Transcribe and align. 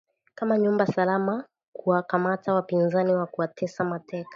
kama 0.35 0.57
nyumba 0.57 0.87
salama 0.87 1.45
kuwakamata 1.73 2.53
wapinzani 2.53 3.13
na 3.13 3.25
kuwatesa 3.25 3.83
mateka 3.83 4.29